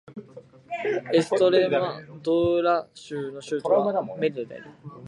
[1.13, 4.71] エストレマドゥーラ州の州都はメリダである